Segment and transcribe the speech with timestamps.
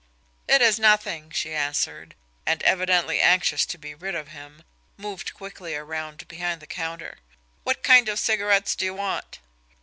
[0.47, 4.63] "It is nothing," she answered; and, evidently anxious to be rid of him,
[4.97, 7.19] moved quickly around behind the counter.
[7.65, 9.37] "What kind of cigarettes do you want?"